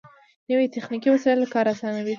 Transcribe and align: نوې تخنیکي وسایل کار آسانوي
نوې 0.49 0.65
تخنیکي 0.75 1.09
وسایل 1.11 1.41
کار 1.53 1.65
آسانوي 1.73 2.09